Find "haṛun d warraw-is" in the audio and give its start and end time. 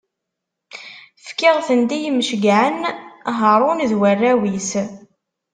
3.39-4.69